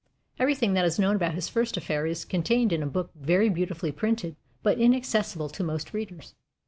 [0.39, 3.91] Everything that is known about his first affair is contained in a book very beautifully
[3.91, 6.33] printed, but inaccessible to most readers.